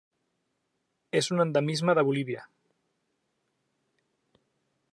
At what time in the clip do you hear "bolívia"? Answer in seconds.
2.09-2.47